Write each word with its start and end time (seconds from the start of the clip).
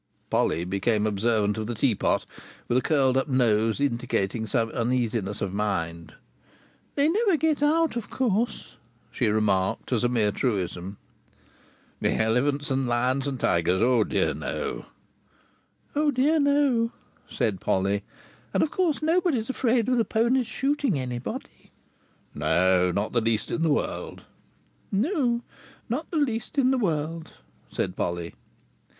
Polly 0.31 0.65
became 0.65 1.05
observant 1.05 1.59
of 1.59 1.67
the 1.67 1.75
teapot, 1.75 2.25
with 2.67 2.75
a 2.75 2.81
curled 2.81 3.17
up 3.17 3.27
nose 3.27 3.79
indicating 3.79 4.47
some 4.47 4.71
uneasiness 4.71 5.41
of 5.43 5.53
mind. 5.53 6.15
"They 6.95 7.07
never 7.07 7.37
get 7.37 7.61
out, 7.61 7.95
of 7.95 8.09
course," 8.09 8.77
she 9.11 9.27
remarked 9.27 9.91
as 9.93 10.03
a 10.03 10.09
mere 10.09 10.31
truism. 10.31 10.97
"The 11.99 12.11
elephants 12.15 12.71
and 12.71 12.87
lions 12.87 13.27
and 13.27 13.39
tigers? 13.39 13.83
O 13.83 14.03
dear 14.03 14.33
no!" 14.33 14.87
"O 15.95 16.09
dear 16.09 16.39
no!" 16.39 16.93
said 17.29 17.61
Polly. 17.61 18.03
"And 18.55 18.63
of 18.63 18.71
course 18.71 19.03
nobody's 19.03 19.51
afraid 19.51 19.87
of 19.87 19.99
the 19.99 20.03
ponies 20.03 20.47
shooting 20.47 20.97
anybody." 20.97 21.69
"Not 22.33 23.11
the 23.11 23.21
least 23.21 23.51
in 23.51 23.61
the 23.61 23.69
world." 23.71 24.23
"No, 24.91 25.07
no, 25.11 25.41
not 25.89 26.09
the 26.09 26.17
least 26.17 26.57
in 26.57 26.71
the 26.71 26.79
world," 26.79 27.33
said 27.69 27.95
Polly. 27.95 28.33